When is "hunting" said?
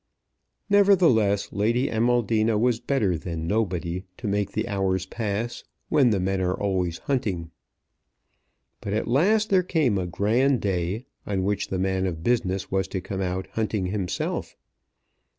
7.03-7.51, 13.51-13.85